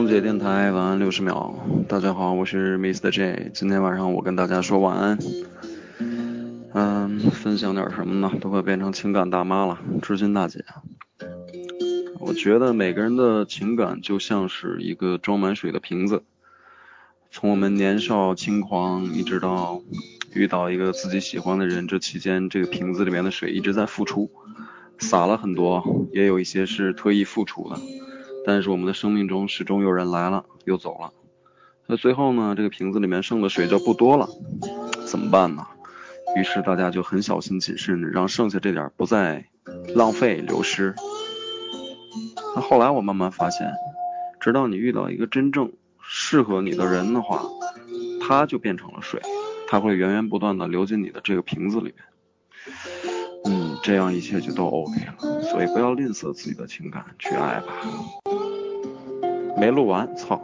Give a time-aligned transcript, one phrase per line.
[0.00, 1.54] 空姐电台晚安六十秒，
[1.86, 3.10] 大家好，我是 Mr.
[3.10, 5.18] J，今天晚上我跟大家说晚安。
[6.72, 8.32] 嗯，分享点什么呢？
[8.40, 10.64] 都快变成情感大妈了，知心大姐。
[12.18, 16.22] 我觉得每个人的情感就像是一个装满水的瓶子，
[17.30, 19.82] 从我们年少轻狂一直到
[20.32, 24.30] 遇到一个自己喜欢的人，这期间这个瓶子里面的水一直在付出，
[24.96, 27.78] 洒了很多，也有一些是特意付出的。
[28.44, 31.12] 但是我们的生命中始终有人来了又走了，
[31.86, 34.28] 那最后呢，这个瓶子里面剩的水就不多了，
[35.06, 35.66] 怎么办呢？
[36.36, 39.46] 于是大家就很小心谨慎让剩下这点不再
[39.94, 40.94] 浪费流失。
[42.54, 43.72] 那后来我慢慢发现，
[44.40, 47.42] 直到你遇到一个真正适合你的人的话，
[48.20, 49.20] 他就变成了水，
[49.68, 51.94] 他会源源不断的流进你的这个瓶子里面。
[53.44, 55.29] 嗯，这样一切就都 OK 了。
[55.50, 57.72] 所以不要吝啬自己的情感，去爱吧。
[59.58, 60.40] 没录完，操。